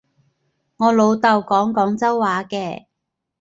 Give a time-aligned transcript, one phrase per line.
[0.77, 2.87] 我老豆講廣州話嘅